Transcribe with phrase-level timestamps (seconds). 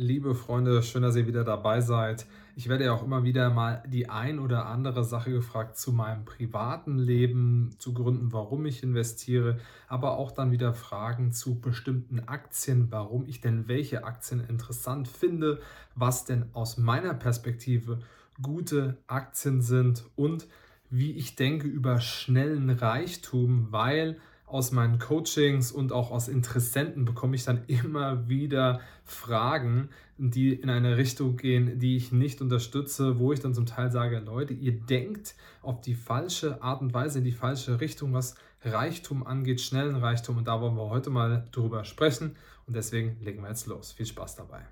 [0.00, 2.26] liebe Freunde, schön, dass ihr wieder dabei seid.
[2.56, 6.24] Ich werde ja auch immer wieder mal die ein oder andere Sache gefragt zu meinem
[6.24, 9.58] privaten Leben, zu Gründen, warum ich investiere,
[9.88, 15.60] aber auch dann wieder Fragen zu bestimmten Aktien, warum ich denn welche Aktien interessant finde,
[15.94, 17.98] was denn aus meiner Perspektive
[18.40, 20.46] gute Aktien sind und
[20.88, 24.16] wie ich denke über schnellen Reichtum, weil
[24.52, 29.88] aus meinen Coachings und auch aus Interessenten bekomme ich dann immer wieder Fragen,
[30.18, 34.18] die in eine Richtung gehen, die ich nicht unterstütze, wo ich dann zum Teil sage,
[34.18, 39.26] Leute, ihr denkt auf die falsche Art und Weise, in die falsche Richtung, was Reichtum
[39.26, 40.36] angeht, schnellen Reichtum.
[40.36, 42.36] Und da wollen wir heute mal drüber sprechen.
[42.66, 43.92] Und deswegen legen wir jetzt los.
[43.92, 44.66] Viel Spaß dabei.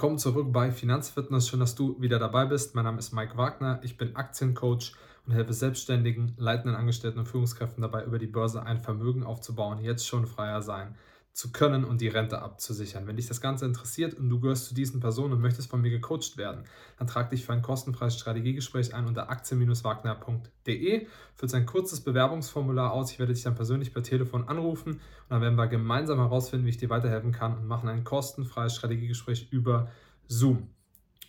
[0.00, 1.46] Willkommen zurück bei Finanzfitness.
[1.46, 2.74] Schön, dass du wieder dabei bist.
[2.74, 3.80] Mein Name ist Mike Wagner.
[3.82, 4.94] Ich bin Aktiencoach
[5.26, 10.06] und helfe Selbstständigen, leitenden Angestellten und Führungskräften dabei, über die Börse ein Vermögen aufzubauen, jetzt
[10.06, 10.94] schon freier sein
[11.32, 13.06] zu können und die Rente abzusichern.
[13.06, 15.90] Wenn dich das Ganze interessiert und du gehörst zu diesen Personen und möchtest von mir
[15.90, 16.64] gecoacht werden,
[16.98, 21.06] dann trag dich für ein kostenfreies Strategiegespräch ein unter aktien-wagner.de.
[21.36, 23.12] Füllst ein kurzes Bewerbungsformular aus.
[23.12, 26.70] Ich werde dich dann persönlich per Telefon anrufen und dann werden wir gemeinsam herausfinden, wie
[26.70, 29.90] ich dir weiterhelfen kann und machen ein kostenfreies Strategiegespräch über
[30.26, 30.68] Zoom.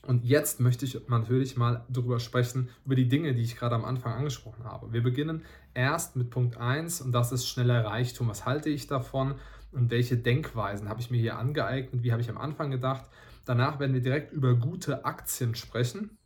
[0.08, 3.86] Und jetzt möchte ich natürlich mal darüber sprechen, über die Dinge, die ich gerade am
[3.86, 4.92] Anfang angesprochen habe.
[4.92, 5.44] Wir beginnen
[5.76, 8.28] erst mit Punkt 1 und das ist schneller Reichtum.
[8.28, 9.36] Was halte ich davon?
[9.72, 13.06] Und welche Denkweisen habe ich mir hier angeeignet, wie habe ich am Anfang gedacht.
[13.46, 16.18] Danach werden wir direkt über gute Aktien sprechen,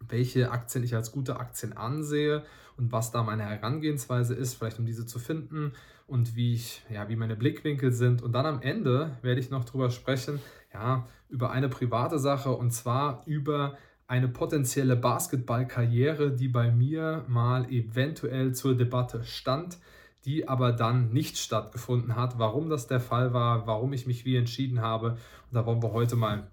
[0.00, 2.44] welche Aktien ich als gute Aktien ansehe
[2.76, 5.72] und was da meine Herangehensweise ist, vielleicht um diese zu finden
[6.06, 8.22] und wie ich, ja, wie meine Blickwinkel sind.
[8.22, 10.40] Und dann am Ende werde ich noch darüber sprechen,
[10.72, 17.70] ja, über eine private Sache und zwar über eine potenzielle Basketballkarriere, die bei mir mal
[17.70, 19.78] eventuell zur Debatte stand
[20.24, 22.38] die aber dann nicht stattgefunden hat.
[22.38, 25.10] Warum das der Fall war, warum ich mich wie entschieden habe.
[25.10, 26.50] Und da wollen wir heute mal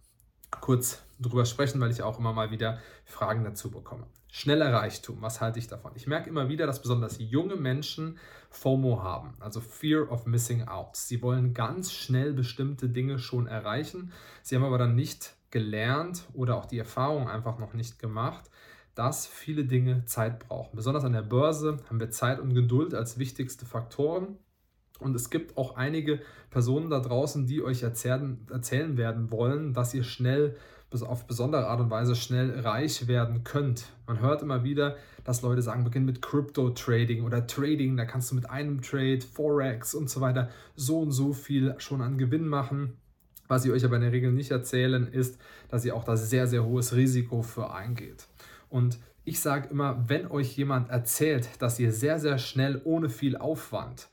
[0.59, 4.05] kurz drüber sprechen, weil ich auch immer mal wieder Fragen dazu bekomme.
[4.33, 5.91] Schneller Reichtum, was halte ich davon?
[5.95, 8.17] Ich merke immer wieder, dass besonders junge Menschen
[8.49, 10.95] FOMO haben, also Fear of Missing Out.
[10.95, 14.11] Sie wollen ganz schnell bestimmte Dinge schon erreichen.
[14.41, 18.49] Sie haben aber dann nicht gelernt oder auch die Erfahrung einfach noch nicht gemacht,
[18.95, 20.75] dass viele Dinge Zeit brauchen.
[20.75, 24.37] Besonders an der Börse haben wir Zeit und Geduld als wichtigste Faktoren.
[24.99, 26.19] Und es gibt auch einige
[26.51, 30.55] Personen da draußen, die euch erzählen, erzählen werden wollen, dass ihr schnell,
[31.03, 33.85] auf besondere Art und Weise schnell reich werden könnt.
[34.07, 38.35] Man hört immer wieder, dass Leute sagen, beginn mit Crypto-Trading oder Trading, da kannst du
[38.35, 42.97] mit einem Trade, Forex und so weiter so und so viel schon an Gewinn machen.
[43.47, 45.37] Was sie euch aber in der Regel nicht erzählen, ist,
[45.69, 48.27] dass ihr auch da sehr, sehr hohes Risiko für eingeht.
[48.71, 53.37] Und ich sage immer, wenn euch jemand erzählt, dass ihr sehr, sehr schnell ohne viel
[53.37, 54.09] Aufwand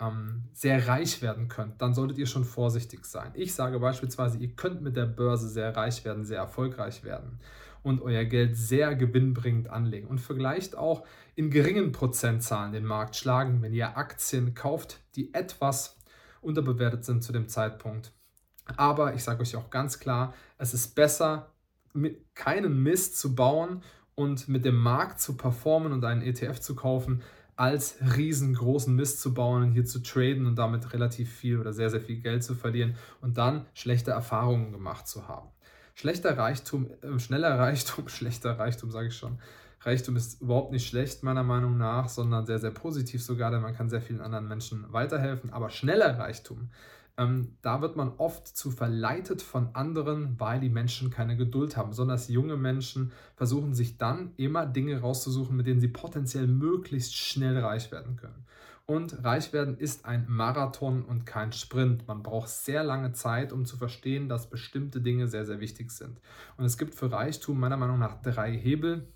[0.00, 3.32] ähm, sehr reich werden könnt, dann solltet ihr schon vorsichtig sein.
[3.34, 7.40] Ich sage beispielsweise, ihr könnt mit der Börse sehr reich werden, sehr erfolgreich werden
[7.82, 13.62] und euer Geld sehr gewinnbringend anlegen und vielleicht auch in geringen Prozentzahlen den Markt schlagen,
[13.62, 15.96] wenn ihr Aktien kauft, die etwas
[16.40, 18.12] unterbewertet sind zu dem Zeitpunkt.
[18.76, 21.52] Aber ich sage euch auch ganz klar, es ist besser,
[22.34, 23.82] keinen Mist zu bauen
[24.22, 27.22] und mit dem Markt zu performen und einen ETF zu kaufen,
[27.56, 31.90] als riesengroßen Mist zu bauen und hier zu traden und damit relativ viel oder sehr,
[31.90, 35.48] sehr viel Geld zu verlieren und dann schlechte Erfahrungen gemacht zu haben.
[35.94, 39.38] Schlechter Reichtum, äh, schneller Reichtum, schlechter Reichtum sage ich schon.
[39.82, 43.74] Reichtum ist überhaupt nicht schlecht, meiner Meinung nach, sondern sehr, sehr positiv sogar, denn man
[43.74, 45.52] kann sehr vielen anderen Menschen weiterhelfen.
[45.52, 46.70] Aber schneller Reichtum
[47.18, 51.90] ähm, da wird man oft zu verleitet von anderen, weil die Menschen keine Geduld haben.
[51.90, 57.58] Besonders junge Menschen versuchen sich dann immer Dinge rauszusuchen, mit denen sie potenziell möglichst schnell
[57.58, 58.46] reich werden können.
[58.86, 62.08] Und reich werden ist ein Marathon und kein Sprint.
[62.08, 66.20] Man braucht sehr lange Zeit, um zu verstehen, dass bestimmte Dinge sehr, sehr wichtig sind.
[66.56, 69.08] Und es gibt für Reichtum meiner Meinung nach drei Hebel.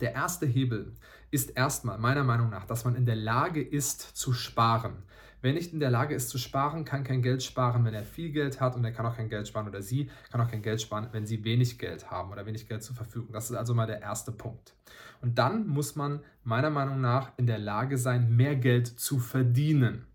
[0.00, 0.94] Der erste Hebel
[1.30, 5.02] ist erstmal meiner Meinung nach, dass man in der Lage ist zu sparen.
[5.42, 8.30] Wer nicht in der Lage ist zu sparen, kann kein Geld sparen, wenn er viel
[8.30, 10.82] Geld hat und er kann auch kein Geld sparen oder sie kann auch kein Geld
[10.82, 13.32] sparen, wenn sie wenig Geld haben oder wenig Geld zur Verfügung.
[13.32, 14.74] Das ist also mal der erste Punkt.
[15.22, 20.06] Und dann muss man meiner Meinung nach in der Lage sein, mehr Geld zu verdienen.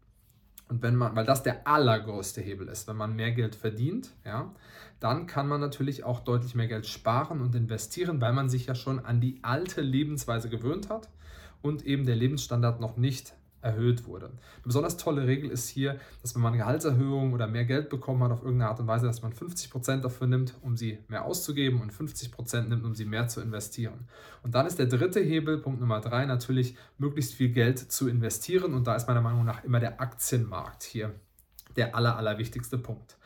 [0.68, 4.52] Und wenn man, weil das der allergrößte Hebel ist, wenn man mehr Geld verdient, ja,
[5.00, 8.74] dann kann man natürlich auch deutlich mehr Geld sparen und investieren, weil man sich ja
[8.74, 11.10] schon an die alte Lebensweise gewöhnt hat
[11.62, 13.34] und eben der Lebensstandard noch nicht
[13.66, 14.28] erhöht wurde.
[14.28, 18.24] Eine besonders tolle Regel ist hier, dass wenn man eine Gehaltserhöhung oder mehr Geld bekommen
[18.24, 21.82] hat auf irgendeine Art und Weise, dass man 50% dafür nimmt, um sie mehr auszugeben
[21.82, 24.08] und 50% nimmt, um sie mehr zu investieren.
[24.44, 28.74] Und dann ist der dritte Hebel, Punkt Nummer drei, natürlich möglichst viel Geld zu investieren.
[28.74, 31.12] Und da ist meiner Meinung nach immer der Aktienmarkt hier
[31.76, 33.18] der aller, allerwichtigste Punkt.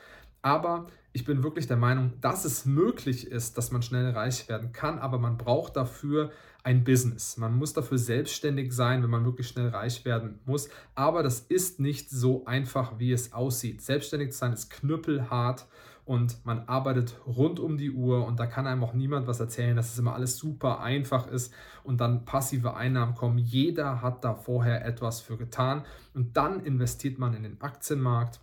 [0.42, 4.72] Aber ich bin wirklich der Meinung, dass es möglich ist, dass man schnell reich werden
[4.72, 6.32] kann, aber man braucht dafür
[6.64, 7.38] ein Business.
[7.38, 10.70] Man muss dafür selbstständig sein, wenn man wirklich schnell reich werden muss.
[10.94, 13.82] Aber das ist nicht so einfach, wie es aussieht.
[13.82, 15.68] Selbstständig zu sein ist knüppelhart
[16.06, 19.76] und man arbeitet rund um die Uhr und da kann einem auch niemand was erzählen,
[19.76, 21.54] dass es immer alles super einfach ist
[21.84, 23.38] und dann passive Einnahmen kommen.
[23.38, 25.84] Jeder hat da vorher etwas für getan
[26.14, 28.42] und dann investiert man in den Aktienmarkt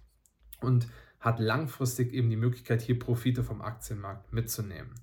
[0.61, 0.87] und
[1.27, 4.95] hat langfristig eben die Möglichkeit, hier Profite vom Aktienmarkt mitzunehmen.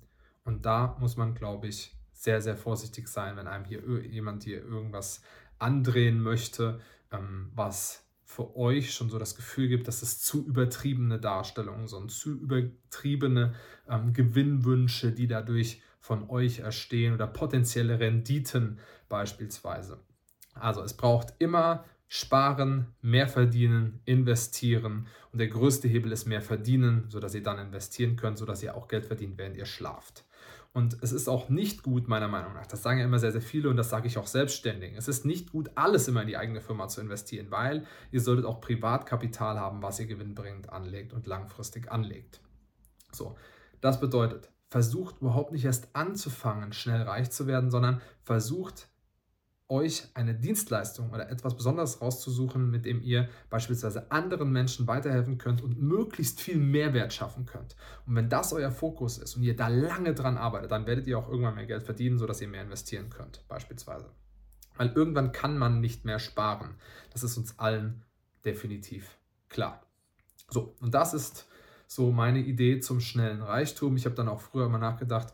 [0.42, 4.64] Und da muss man, glaube ich, sehr, sehr vorsichtig sein, wenn einem hier jemand hier
[4.64, 5.20] irgendwas
[5.58, 6.80] andrehen möchte,
[7.12, 12.10] ähm, was für euch schon so das Gefühl gibt, dass es zu übertriebene Darstellungen sind,
[12.10, 13.54] zu übertriebene
[13.86, 18.78] ähm, Gewinnwünsche, die dadurch von euch erstehen oder potenzielle Renditen
[19.10, 20.00] beispielsweise.
[20.54, 21.84] Also es braucht immer
[22.16, 28.14] Sparen, mehr verdienen, investieren und der größte Hebel ist mehr verdienen, sodass ihr dann investieren
[28.14, 30.24] könnt, sodass ihr auch Geld verdient, während ihr schlaft.
[30.72, 33.42] Und es ist auch nicht gut, meiner Meinung nach, das sagen ja immer sehr, sehr
[33.42, 36.36] viele und das sage ich auch selbstständig, es ist nicht gut, alles immer in die
[36.36, 41.26] eigene Firma zu investieren, weil ihr solltet auch Privatkapital haben, was ihr gewinnbringend anlegt und
[41.26, 42.40] langfristig anlegt.
[43.10, 43.36] So,
[43.80, 48.88] das bedeutet, versucht überhaupt nicht erst anzufangen, schnell reich zu werden, sondern versucht
[49.68, 55.62] euch eine Dienstleistung oder etwas Besonderes rauszusuchen, mit dem ihr beispielsweise anderen Menschen weiterhelfen könnt
[55.62, 57.74] und möglichst viel Mehrwert schaffen könnt.
[58.06, 61.18] Und wenn das euer Fokus ist und ihr da lange dran arbeitet, dann werdet ihr
[61.18, 64.10] auch irgendwann mehr Geld verdienen, sodass ihr mehr investieren könnt, beispielsweise.
[64.76, 66.74] Weil irgendwann kann man nicht mehr sparen.
[67.12, 68.04] Das ist uns allen
[68.44, 69.18] definitiv
[69.48, 69.86] klar.
[70.50, 71.48] So, und das ist
[71.86, 73.96] so meine Idee zum schnellen Reichtum.
[73.96, 75.32] Ich habe dann auch früher mal nachgedacht,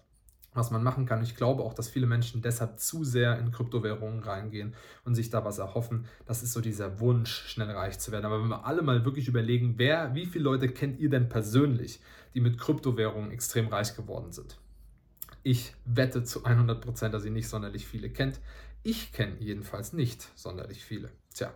[0.52, 1.23] was man machen kann.
[1.23, 4.75] Ich glaube auch, dass viele Menschen deshalb zu sehr in Kryptowährungen reingehen
[5.05, 6.06] und sich da was erhoffen.
[6.26, 8.26] Das ist so dieser Wunsch, schnell reich zu werden.
[8.26, 12.00] Aber wenn wir alle mal wirklich überlegen, wer, wie viele Leute kennt ihr denn persönlich,
[12.35, 14.58] die mit Kryptowährungen extrem reich geworden sind?
[15.43, 18.41] Ich wette zu 100%, Prozent, dass ihr nicht sonderlich viele kennt.
[18.82, 21.11] Ich kenne jedenfalls nicht sonderlich viele.
[21.35, 21.52] Tja,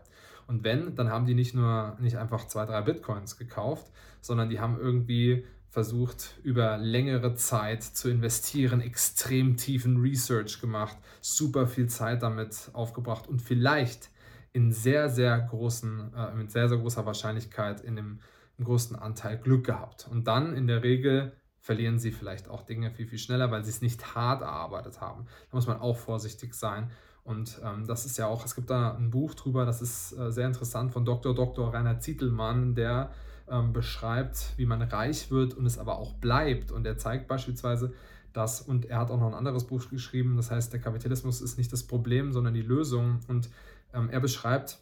[0.47, 4.61] und wenn, dann haben die nicht nur nicht einfach zwei, drei Bitcoins gekauft, sondern die
[4.61, 5.45] haben irgendwie
[5.75, 13.27] versucht, über längere Zeit zu investieren, extrem tiefen Research gemacht, super viel Zeit damit aufgebracht
[13.27, 14.11] und vielleicht
[14.53, 18.21] in sehr, sehr großen, äh, mit sehr, sehr großer Wahrscheinlichkeit in dem
[18.59, 20.07] im größten Anteil Glück gehabt.
[20.11, 23.71] Und dann in der Regel verlieren sie vielleicht auch Dinge viel, viel schneller, weil sie
[23.71, 25.27] es nicht hart erarbeitet haben.
[25.51, 26.91] Da muss man auch vorsichtig sein.
[27.25, 30.31] Und ähm, das ist ja auch, es gibt da ein Buch drüber, das ist äh,
[30.31, 31.35] sehr interessant von Dr.
[31.35, 31.73] Dr.
[31.73, 33.11] Rainer Zietelmann, der
[33.49, 36.73] ähm, beschreibt, wie man reich wird und es aber auch bleibt.
[36.73, 37.93] Und er zeigt beispielsweise,
[38.33, 41.57] dass, und er hat auch noch ein anderes Buch geschrieben, das heißt, der Kapitalismus ist
[41.57, 43.21] nicht das Problem, sondern die Lösung.
[43.29, 43.49] Und
[43.93, 44.79] ähm, er beschreibt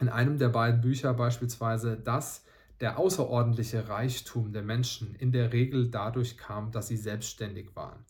[0.00, 2.44] in einem der beiden Bücher beispielsweise, dass
[2.80, 8.04] der außerordentliche Reichtum der Menschen in der Regel dadurch kam, dass sie selbstständig waren.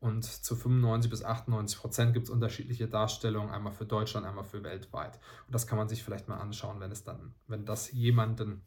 [0.00, 4.62] Und zu 95 bis 98 Prozent gibt es unterschiedliche Darstellungen, einmal für Deutschland, einmal für
[4.62, 5.18] weltweit.
[5.46, 8.62] Und das kann man sich vielleicht mal anschauen, wenn es dann, wenn das jemanden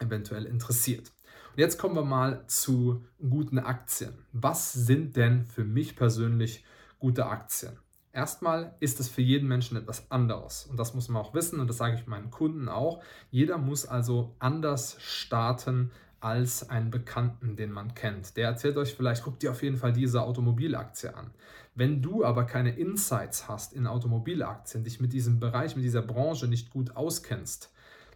[0.00, 1.12] eventuell interessiert.
[1.52, 4.14] Und jetzt kommen wir mal zu guten Aktien.
[4.32, 6.64] Was sind denn für mich persönlich
[6.98, 7.78] gute Aktien?
[8.14, 11.68] Erstmal ist es für jeden Menschen etwas anderes und das muss man auch wissen und
[11.68, 13.02] das sage ich meinen Kunden auch.
[13.30, 18.36] Jeder muss also anders starten als einen Bekannten, den man kennt.
[18.36, 21.30] Der erzählt euch vielleicht, guckt dir auf jeden Fall diese Automobilaktie an.
[21.74, 26.46] Wenn du aber keine Insights hast in Automobilaktien, dich mit diesem Bereich, mit dieser Branche
[26.46, 27.71] nicht gut auskennst,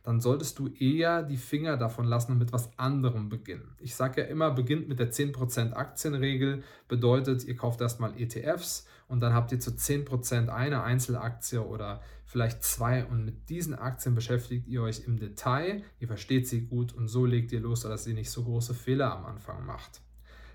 [0.06, 3.75] dann solltest du eher die Finger davon lassen und mit was anderem beginnen.
[3.80, 9.18] Ich sage ja immer, beginnt mit der 10% Aktienregel, bedeutet, ihr kauft erstmal ETFs und
[9.18, 14.68] dann habt ihr zu 10% eine Einzelaktie oder vielleicht zwei und mit diesen Aktien beschäftigt
[14.68, 18.14] ihr euch im Detail, ihr versteht sie gut und so legt ihr los, sodass ihr
[18.14, 20.02] nicht so große Fehler am Anfang macht.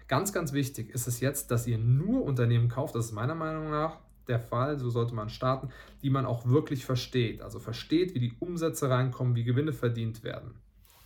[0.07, 3.69] Ganz, ganz wichtig ist es jetzt, dass ihr nur Unternehmen kauft, das ist meiner Meinung
[3.69, 5.69] nach der Fall, so sollte man starten,
[6.01, 7.41] die man auch wirklich versteht.
[7.41, 10.55] Also versteht, wie die Umsätze reinkommen, wie Gewinne verdient werden.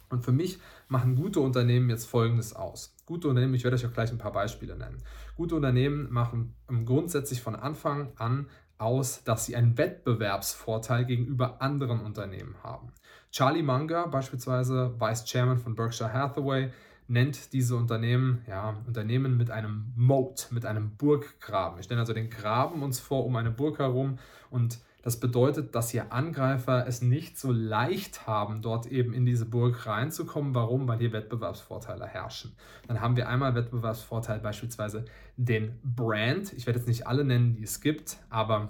[0.09, 2.95] Und für mich machen gute Unternehmen jetzt Folgendes aus.
[3.05, 4.97] Gute Unternehmen, ich werde euch auch gleich ein paar Beispiele nennen.
[5.35, 6.55] Gute Unternehmen machen
[6.85, 12.91] grundsätzlich von Anfang an aus, dass sie einen Wettbewerbsvorteil gegenüber anderen Unternehmen haben.
[13.31, 16.71] Charlie Munger, beispielsweise Vice Chairman von Berkshire Hathaway,
[17.07, 21.77] nennt diese Unternehmen ja, Unternehmen mit einem Moat, mit einem Burggraben.
[21.77, 24.17] Wir stellen also den Graben uns vor um eine Burg herum
[24.49, 29.45] und Das bedeutet, dass hier Angreifer es nicht so leicht haben, dort eben in diese
[29.45, 30.55] Burg reinzukommen.
[30.55, 30.87] Warum?
[30.87, 32.53] Weil hier Wettbewerbsvorteile herrschen.
[32.87, 35.05] Dann haben wir einmal Wettbewerbsvorteil beispielsweise
[35.37, 36.53] den Brand.
[36.53, 38.69] Ich werde jetzt nicht alle nennen, die es gibt, aber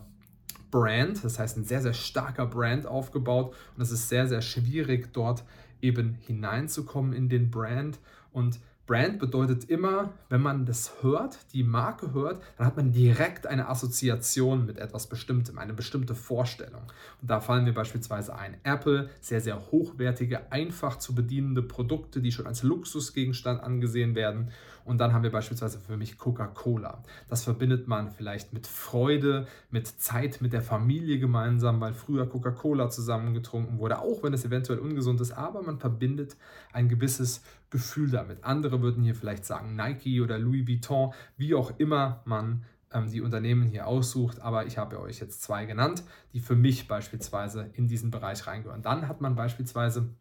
[0.72, 5.14] Brand, das heißt ein sehr, sehr starker Brand aufgebaut und es ist sehr, sehr schwierig,
[5.14, 5.46] dort
[5.82, 7.98] eben hineinzukommen in den Brand
[8.36, 13.48] und Brand bedeutet immer, wenn man das hört, die Marke hört, dann hat man direkt
[13.48, 16.84] eine Assoziation mit etwas Bestimmtem, eine bestimmte Vorstellung.
[17.20, 22.32] Und da fallen mir beispielsweise ein Apple, sehr, sehr hochwertige, einfach zu bedienende Produkte, die
[22.32, 24.52] schon als Luxusgegenstand angesehen werden.
[24.84, 27.04] Und dann haben wir beispielsweise für mich Coca-Cola.
[27.28, 32.92] Das verbindet man vielleicht mit Freude, mit Zeit mit der Familie gemeinsam, weil früher Coca-Cola
[32.92, 36.36] zusammengetrunken wurde, auch wenn es eventuell ungesund ist, aber man verbindet
[36.72, 37.42] ein gewisses
[37.76, 38.46] Gefühl damit.
[38.46, 42.64] Andere würden hier vielleicht sagen Nike oder Louis Vuitton, wie auch immer man
[42.94, 46.88] ähm, die Unternehmen hier aussucht, aber ich habe euch jetzt zwei genannt, die für mich
[46.88, 48.82] beispielsweise in diesen Bereich reingehören.
[48.82, 50.16] Dann hat man beispielsweise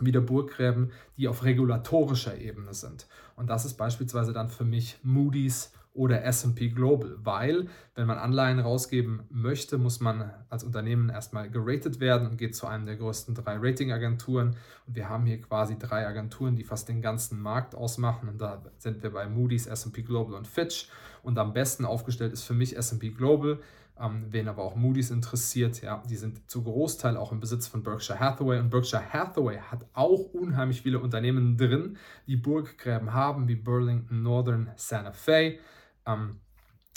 [0.00, 3.06] wieder Burggräben, die auf regulatorischer Ebene sind.
[3.36, 8.58] Und das ist beispielsweise dann für mich Moody's oder SP Global, weil wenn man Anleihen
[8.58, 13.34] rausgeben möchte, muss man als Unternehmen erstmal geratet werden und geht zu einem der größten
[13.34, 14.56] drei Ratingagenturen.
[14.86, 18.28] Und wir haben hier quasi drei Agenturen, die fast den ganzen Markt ausmachen.
[18.28, 20.88] Und da sind wir bei Moody's, SP Global und Fitch.
[21.22, 23.58] Und am besten aufgestellt ist für mich SP Global
[23.98, 27.82] ähm, wen aber auch Moody's interessiert, ja, die sind zu Großteil auch im Besitz von
[27.82, 33.56] Berkshire Hathaway und Berkshire Hathaway hat auch unheimlich viele Unternehmen drin, die Burggräben haben, wie
[33.56, 35.58] Burlington Northern Santa Fe
[36.06, 36.40] ähm,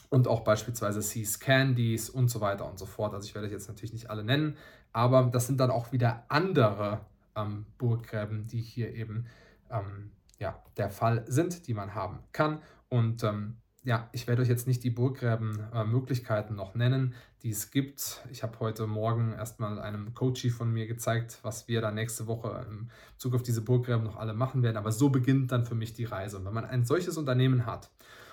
[0.10, 3.14] und auch beispielsweise Seas Candies und so weiter und so fort.
[3.14, 4.58] Also ich werde jetzt natürlich nicht alle nennen,
[4.92, 7.02] aber das sind dann auch wieder andere
[7.36, 9.28] ähm, Burggräben, die hier eben
[9.70, 14.50] ähm, ja, der Fall sind, die man haben kann und ähm, ja, ich werde euch
[14.50, 18.22] jetzt nicht die Burggräben-Möglichkeiten äh, noch nennen, die es gibt.
[18.30, 22.66] Ich habe heute Morgen erstmal einem Coachie von mir gezeigt, was wir dann nächste Woche
[22.70, 24.76] im Bezug auf diese Burggräben noch alle machen werden.
[24.76, 26.38] Aber so beginnt dann für mich die Reise.
[26.38, 27.90] Und wenn man ein solches Unternehmen hat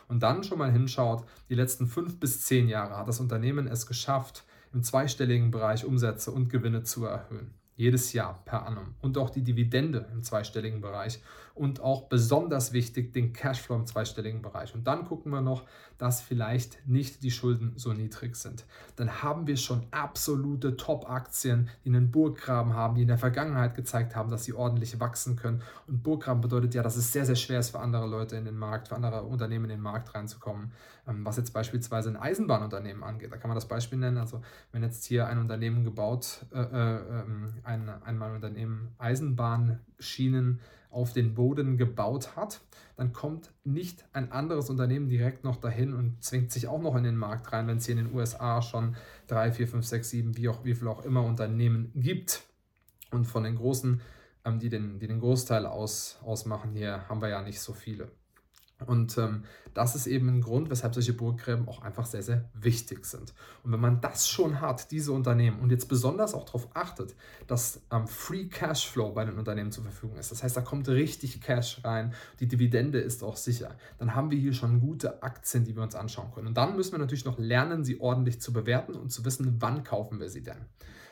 [0.09, 3.87] und dann schon mal hinschaut, die letzten fünf bis zehn Jahre hat das Unternehmen es
[3.87, 7.55] geschafft, im zweistelligen Bereich Umsätze und Gewinne zu erhöhen.
[7.77, 8.95] Jedes Jahr per annum.
[9.03, 11.21] Und auch die Dividende im zweistelligen Bereich
[11.57, 14.75] und auch besonders wichtig den Cashflow im zweistelligen Bereich.
[14.75, 15.65] Und dann gucken wir noch,
[15.99, 18.67] dass vielleicht nicht die Schulden so niedrig sind.
[18.97, 24.15] Dann haben wir schon absolute Top-Aktien, die einen Burggraben haben, die in der Vergangenheit gezeigt
[24.15, 25.63] haben, dass sie ordentlich wachsen können.
[25.87, 28.59] Und Burggraben bedeutet ja, dass es sehr, sehr schwer ist für andere Leute in den
[28.59, 30.73] Markt, für andere Unternehmen in den Markt reinzukommen.
[31.09, 33.33] Ähm, was jetzt beispielsweise ein Eisenbahnunternehmen angeht.
[33.33, 34.19] Da kann man das Beispiel nennen.
[34.19, 40.61] Also wenn jetzt hier ein Unternehmen gebaut, äh, äh, ähm, ein, einmal Unternehmen Eisenbahnschienen
[40.97, 42.63] auf den Boden gebaut hat,
[42.97, 47.05] dann kommt nicht ein anderes Unternehmen direkt noch dahin und zwingt sich auch noch in
[47.05, 50.37] den Markt rein, wenn es hier in den USA schon 3, 4, 5, 6, 7,
[50.39, 52.45] wie, auch, wie viel auch immer Unternehmen gibt.
[53.11, 54.01] Und von den großen,
[54.47, 58.11] ähm, die, den, die den Großteil aus, ausmachen, hier haben wir ja nicht so viele.
[58.85, 63.07] Und ähm, das ist eben ein Grund, weshalb solche Burggräben auch einfach sehr, sehr wichtig
[63.07, 63.33] sind.
[63.63, 67.15] Und wenn man das schon hat, diese Unternehmen, und jetzt besonders auch darauf achtet,
[67.47, 71.41] dass ähm, Free Cashflow bei den Unternehmen zur Verfügung ist, das heißt, da kommt richtig
[71.41, 75.75] Cash rein, die Dividende ist auch sicher, dann haben wir hier schon gute Aktien, die
[75.75, 76.49] wir uns anschauen können.
[76.49, 79.85] Und dann müssen wir natürlich noch lernen, sie ordentlich zu bewerten und zu wissen, wann
[79.85, 80.67] kaufen wir sie denn.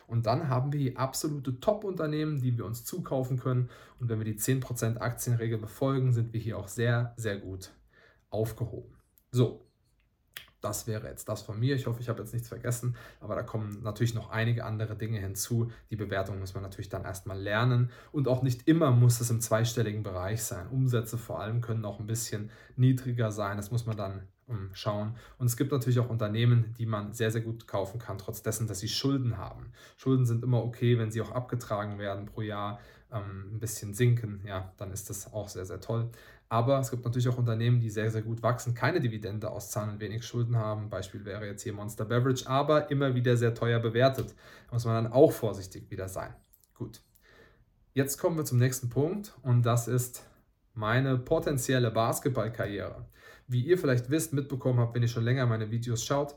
[0.07, 3.71] Und dann haben wir hier absolute Top-Unternehmen, die wir uns zukaufen können.
[4.01, 7.73] Und wenn wir die 10% Aktienregel befolgen, sind wir hier auch sehr, sehr gut
[8.31, 8.95] aufgehoben.
[9.31, 9.65] So,
[10.65, 11.75] das wäre jetzt das von mir.
[11.77, 15.19] Ich hoffe, ich habe jetzt nichts vergessen, aber da kommen natürlich noch einige andere Dinge
[15.19, 15.71] hinzu.
[15.91, 19.43] Die Bewertung muss man natürlich dann erstmal lernen und auch nicht immer muss es im
[19.43, 20.69] zweistelligen Bereich sein.
[20.69, 23.59] Umsätze vor allem können auch ein bisschen niedriger sein.
[23.59, 24.27] Das muss man dann
[24.73, 25.17] schauen.
[25.39, 28.67] Und es gibt natürlich auch Unternehmen, die man sehr, sehr gut kaufen kann, trotz dessen,
[28.67, 29.73] dass sie Schulden haben.
[29.97, 32.79] Schulden sind immer okay, wenn sie auch abgetragen werden pro Jahr,
[33.11, 36.11] ähm, ein bisschen sinken, ja, dann ist das auch sehr, sehr toll.
[36.49, 40.01] Aber es gibt natürlich auch Unternehmen, die sehr, sehr gut wachsen, keine Dividende auszahlen und
[40.01, 40.91] wenig Schulden haben.
[40.91, 44.35] Beispiel wäre jetzt hier Monster Beverage, aber immer wieder sehr teuer bewertet.
[44.69, 46.35] Da muss man dann auch vorsichtig wieder sein.
[46.75, 47.01] Gut.
[47.93, 50.27] Jetzt kommen wir zum nächsten Punkt und das ist
[50.75, 53.07] meine potenzielle Basketballkarriere.
[53.47, 56.35] Wie ihr vielleicht wisst, mitbekommen habt, wenn ihr schon länger meine Videos schaut,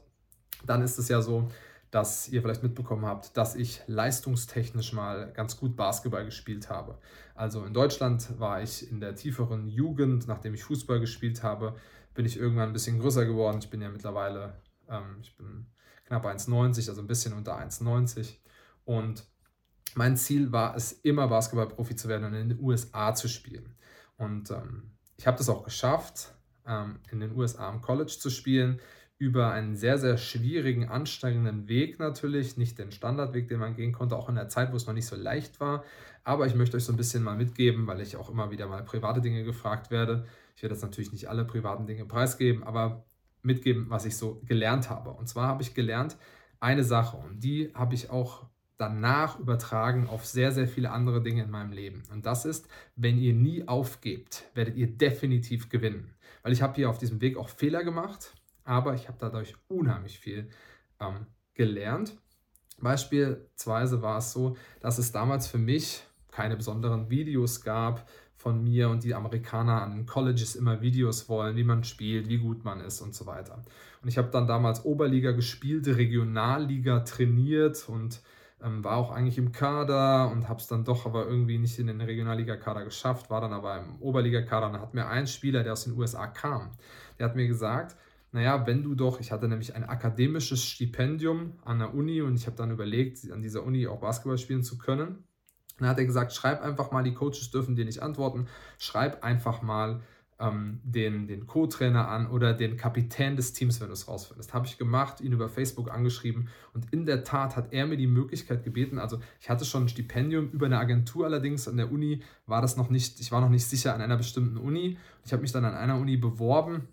[0.66, 1.50] dann ist es ja so,
[1.92, 7.00] dass ihr vielleicht mitbekommen habt, dass ich leistungstechnisch mal ganz gut Basketball gespielt habe.
[7.34, 11.76] Also in Deutschland war ich in der tieferen Jugend, nachdem ich Fußball gespielt habe,
[12.14, 13.60] bin ich irgendwann ein bisschen größer geworden.
[13.60, 15.68] Ich bin ja mittlerweile, ähm, ich bin
[16.06, 18.38] knapp 1,90, also ein bisschen unter 1,90.
[18.84, 19.26] Und
[19.96, 23.76] mein Ziel war es, immer Basketballprofi zu werden und in den USA zu spielen.
[24.18, 26.34] Und ähm, ich habe das auch geschafft,
[26.68, 28.80] ähm, in den USA am College zu spielen.
[29.20, 34.16] über einen sehr, sehr schwierigen, anstrengenden Weg natürlich, nicht den Standardweg, den man gehen konnte,
[34.16, 35.84] auch in der Zeit, wo es noch nicht so leicht war.
[36.24, 38.84] Aber ich möchte euch so ein bisschen mal mitgeben, weil ich auch immer wieder mal
[38.84, 40.28] private Dinge gefragt werde.
[40.56, 43.06] Ich werde jetzt natürlich nicht alle privaten Dinge preisgeben, aber
[43.42, 45.12] mitgeben, was ich so gelernt habe.
[45.12, 46.16] Und zwar habe ich gelernt
[46.60, 48.46] eine Sache und die habe ich auch
[48.78, 52.04] danach übertragen auf sehr, sehr viele andere Dinge in meinem Leben.
[52.12, 56.14] Und das ist, wenn ihr nie aufgebt, werdet ihr definitiv gewinnen.
[56.48, 58.32] Weil ich habe hier auf diesem Weg auch Fehler gemacht
[58.68, 60.50] aber ich habe dadurch unheimlich viel
[61.00, 62.18] ähm, gelernt.
[62.80, 68.90] Beispielsweise war es so, dass es damals für mich keine besonderen Videos gab von mir
[68.90, 72.82] und die Amerikaner an den Colleges immer Videos wollen, wie man spielt, wie gut man
[72.82, 73.64] ist und so weiter.
[74.04, 78.22] Und ich habe dann damals Oberliga gespielt, Regionalliga trainiert und
[78.64, 81.88] ähm, war auch eigentlich im Kader und habe es dann doch aber irgendwie nicht in
[81.88, 85.74] den Regionalliga-Kader geschafft, war dann aber im Oberliga-Kader und dann hat mir ein Spieler, der
[85.74, 86.72] aus den USA kam,
[87.20, 87.96] der hat mir gesagt,
[88.32, 92.46] naja, wenn du doch, ich hatte nämlich ein akademisches Stipendium an der Uni und ich
[92.46, 95.24] habe dann überlegt, an dieser Uni auch Basketball spielen zu können.
[95.80, 98.48] Dann hat er gesagt, schreib einfach mal, die Coaches dürfen dir nicht antworten,
[98.80, 100.02] schreib einfach mal
[100.40, 104.54] ähm, den, den Co-Trainer an oder den Kapitän des Teams, wenn du es rausfindest.
[104.54, 108.08] Habe ich gemacht, ihn über Facebook angeschrieben und in der Tat hat er mir die
[108.08, 112.22] Möglichkeit gebeten, also ich hatte schon ein Stipendium über eine Agentur allerdings, an der Uni
[112.46, 114.98] war das noch nicht, ich war noch nicht sicher an einer bestimmten Uni.
[115.26, 116.88] Ich habe mich dann an einer Uni beworben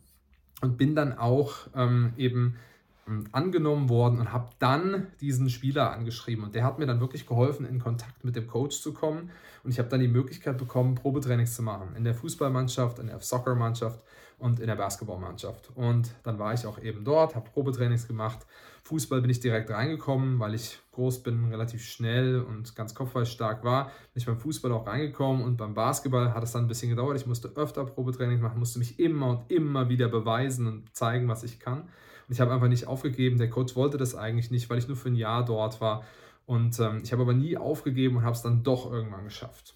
[0.61, 2.57] und bin dann auch ähm, eben
[3.33, 7.67] angenommen worden und habe dann diesen Spieler angeschrieben und der hat mir dann wirklich geholfen,
[7.67, 9.31] in Kontakt mit dem Coach zu kommen
[9.63, 13.21] und ich habe dann die Möglichkeit bekommen, Probetrainings zu machen in der Fußballmannschaft, in der
[13.21, 14.03] Soccermannschaft
[14.39, 18.47] und in der Basketballmannschaft und dann war ich auch eben dort, habe Probetrainings gemacht.
[18.85, 23.87] Fußball bin ich direkt reingekommen, weil ich groß bin, relativ schnell und ganz kopfballstark war.
[23.87, 27.17] Bin ich beim Fußball auch reingekommen und beim Basketball hat es dann ein bisschen gedauert.
[27.17, 31.45] Ich musste öfter Probetrainings machen, musste mich immer und immer wieder beweisen und zeigen, was
[31.45, 31.89] ich kann.
[32.29, 33.39] Und ich habe einfach nicht aufgegeben.
[33.39, 36.05] Der Coach wollte das eigentlich nicht, weil ich nur für ein Jahr dort war.
[36.47, 39.75] Und ähm, ich habe aber nie aufgegeben und habe es dann doch irgendwann geschafft.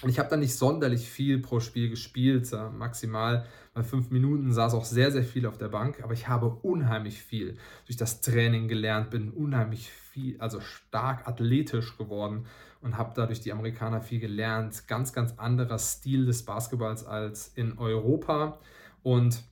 [0.00, 4.52] Und ich habe dann nicht sonderlich viel pro Spiel gespielt, äh, maximal bei fünf Minuten
[4.52, 8.20] saß auch sehr, sehr viel auf der Bank, aber ich habe unheimlich viel durch das
[8.20, 12.46] Training gelernt, bin unheimlich viel, also stark athletisch geworden
[12.80, 14.86] und habe dadurch die Amerikaner viel gelernt.
[14.88, 18.58] Ganz, ganz anderer Stil des Basketballs als in Europa
[19.02, 19.42] und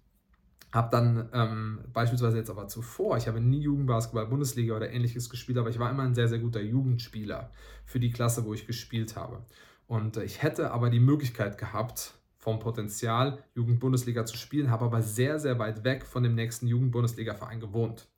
[0.73, 5.59] habe dann ähm, beispielsweise jetzt aber zuvor, ich habe nie Jugendbasketball, Bundesliga oder ähnliches gespielt,
[5.59, 7.51] aber ich war immer ein sehr, sehr guter Jugendspieler
[7.85, 9.45] für die Klasse, wo ich gespielt habe.
[9.87, 15.03] Und äh, ich hätte aber die Möglichkeit gehabt, vom Potenzial Jugendbundesliga zu spielen, habe aber
[15.03, 18.09] sehr, sehr weit weg von dem nächsten Jugendbundesliga-Verein gewohnt.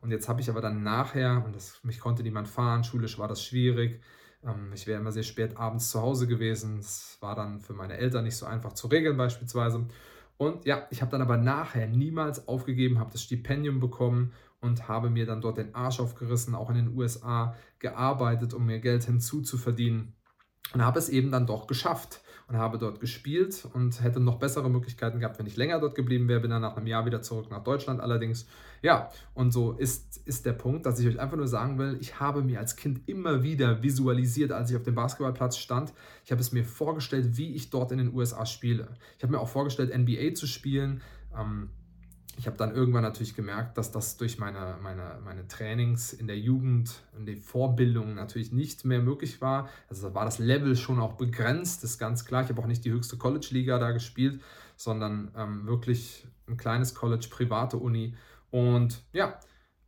[0.00, 3.26] Und jetzt habe ich aber dann nachher, und das, mich konnte niemand fahren, schulisch war
[3.26, 4.00] das schwierig,
[4.44, 6.78] ähm, ich wäre immer sehr spät abends zu Hause gewesen.
[6.78, 9.86] Es war dann für meine Eltern nicht so einfach zu regeln beispielsweise.
[10.36, 15.10] Und ja, ich habe dann aber nachher niemals aufgegeben, habe das Stipendium bekommen und habe
[15.10, 20.14] mir dann dort den Arsch aufgerissen, auch in den USA gearbeitet, um mir Geld hinzuzuverdienen.
[20.72, 24.68] Und habe es eben dann doch geschafft und habe dort gespielt und hätte noch bessere
[24.68, 26.40] Möglichkeiten gehabt, wenn ich länger dort geblieben wäre.
[26.40, 28.46] Bin dann nach einem Jahr wieder zurück nach Deutschland allerdings.
[28.82, 32.20] Ja, und so ist, ist der Punkt, dass ich euch einfach nur sagen will, ich
[32.20, 35.92] habe mir als Kind immer wieder visualisiert, als ich auf dem Basketballplatz stand.
[36.24, 38.88] Ich habe es mir vorgestellt, wie ich dort in den USA spiele.
[39.16, 41.00] Ich habe mir auch vorgestellt, NBA zu spielen.
[41.38, 41.70] Ähm,
[42.36, 46.38] ich habe dann irgendwann natürlich gemerkt, dass das durch meine, meine, meine Trainings in der
[46.38, 49.68] Jugend, in der Vorbildung natürlich nicht mehr möglich war.
[49.88, 52.42] Also war das Level schon auch begrenzt, ist ganz klar.
[52.42, 54.40] Ich habe auch nicht die höchste College-Liga da gespielt,
[54.76, 58.14] sondern ähm, wirklich ein kleines College, private Uni.
[58.50, 59.38] Und ja,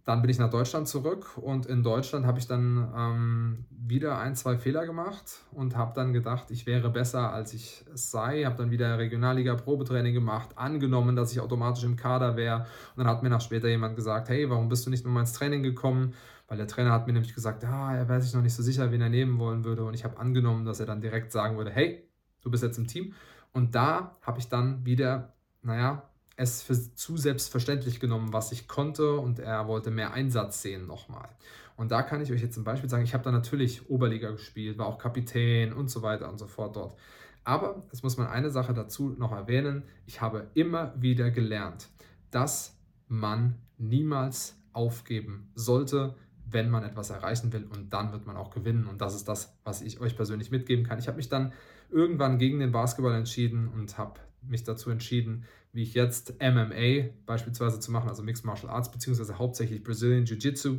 [0.07, 4.37] dann bin ich nach Deutschland zurück und in Deutschland habe ich dann ähm, wieder ein,
[4.37, 8.45] zwei Fehler gemacht und habe dann gedacht, ich wäre besser, als ich es sei.
[8.45, 12.67] Habe dann wieder Regionalliga-Probetraining gemacht, angenommen, dass ich automatisch im Kader wäre.
[12.95, 15.33] Und dann hat mir nach später jemand gesagt, hey, warum bist du nicht nochmal ins
[15.33, 16.15] Training gekommen?
[16.47, 18.93] Weil der Trainer hat mir nämlich gesagt, ah, er wäre sich noch nicht so sicher,
[18.93, 19.85] wen er nehmen wollen würde.
[19.85, 22.09] Und ich habe angenommen, dass er dann direkt sagen würde, hey,
[22.43, 23.13] du bist jetzt im Team.
[23.53, 29.15] Und da habe ich dann wieder, naja, es für zu selbstverständlich genommen, was ich konnte
[29.15, 31.29] und er wollte mehr Einsatz sehen nochmal.
[31.77, 34.79] Und da kann ich euch jetzt zum Beispiel sagen, ich habe da natürlich Oberliga gespielt,
[34.79, 36.97] war auch Kapitän und so weiter und so fort dort.
[37.45, 41.89] Aber es muss man eine Sache dazu noch erwähnen, ich habe immer wieder gelernt,
[42.31, 42.77] dass
[43.09, 46.17] man niemals aufgeben sollte,
[46.49, 48.87] wenn man etwas erreichen will und dann wird man auch gewinnen.
[48.87, 50.99] Und das ist das, was ich euch persönlich mitgeben kann.
[50.99, 51.53] Ich habe mich dann
[51.91, 57.81] irgendwann gegen den Basketball entschieden und habe mich dazu entschieden, wie ich jetzt MMA beispielsweise
[57.81, 60.79] zu machen, also Mixed Martial Arts, beziehungsweise hauptsächlich Brazilian Jiu-Jitsu.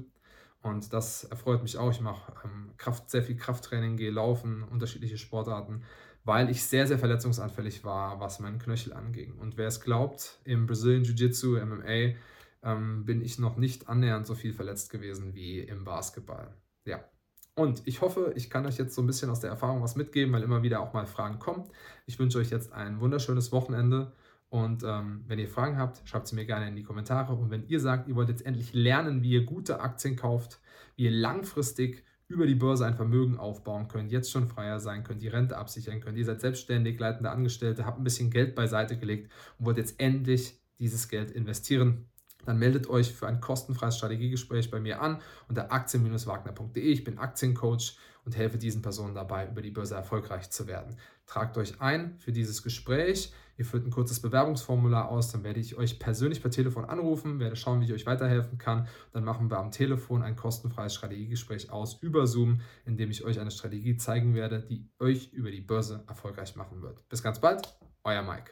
[0.62, 1.92] Und das erfreut mich auch.
[1.92, 5.84] Ich mache ähm, Kraft, sehr viel Krafttraining, gehe laufen, unterschiedliche Sportarten,
[6.24, 9.38] weil ich sehr, sehr verletzungsanfällig war, was meinen Knöchel anging.
[9.38, 12.16] Und wer es glaubt, im Brazilian Jiu-Jitsu, MMA,
[12.64, 16.54] ähm, bin ich noch nicht annähernd so viel verletzt gewesen wie im Basketball.
[16.86, 17.04] Ja.
[17.58, 20.32] Und ich hoffe, ich kann euch jetzt so ein bisschen aus der Erfahrung was mitgeben,
[20.32, 21.64] weil immer wieder auch mal Fragen kommen.
[22.06, 24.12] Ich wünsche euch jetzt ein wunderschönes Wochenende.
[24.50, 27.34] Und ähm, wenn ihr Fragen habt, schreibt sie mir gerne in die Kommentare.
[27.34, 30.60] Und wenn ihr sagt, ihr wollt jetzt endlich lernen, wie ihr gute Aktien kauft,
[30.98, 35.24] wie ihr langfristig über die Börse ein Vermögen aufbauen könnt, jetzt schon freier sein könnt,
[35.24, 39.32] die Rente absichern könnt, ihr seid selbstständig, leitende Angestellte, habt ein bisschen Geld beiseite gelegt
[39.58, 42.06] und wollt jetzt endlich dieses Geld investieren,
[42.48, 46.82] dann meldet euch für ein kostenfreies Strategiegespräch bei mir an unter aktien-wagner.de.
[46.82, 50.96] Ich bin Aktiencoach und helfe diesen Personen dabei, über die Börse erfolgreich zu werden.
[51.26, 53.34] Tragt euch ein für dieses Gespräch.
[53.58, 57.56] Ihr füllt ein kurzes Bewerbungsformular aus, dann werde ich euch persönlich per Telefon anrufen, werde
[57.56, 58.88] schauen, wie ich euch weiterhelfen kann.
[59.12, 63.40] Dann machen wir am Telefon ein kostenfreies Strategiegespräch aus über Zoom, in dem ich euch
[63.40, 67.10] eine Strategie zeigen werde, die euch über die Börse erfolgreich machen wird.
[67.10, 68.52] Bis ganz bald, euer Mike.